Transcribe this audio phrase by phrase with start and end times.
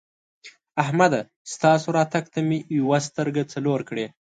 [0.83, 1.19] احمده!
[1.53, 4.05] ستاسو راتګ ته مې یوه سترګه څلور کړې.